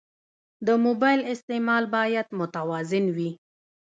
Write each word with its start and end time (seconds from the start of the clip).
د 0.67 0.69
موبایل 0.85 1.21
استعمال 1.33 1.83
باید 1.95 2.27
متوازن 2.39 3.05
وي. 3.15 3.31